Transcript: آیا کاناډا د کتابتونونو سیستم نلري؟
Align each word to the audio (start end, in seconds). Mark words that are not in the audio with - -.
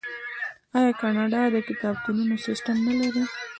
آیا 0.77 0.91
کاناډا 1.01 1.41
د 1.51 1.57
کتابتونونو 1.69 2.35
سیستم 2.45 2.75
نلري؟ 2.87 3.23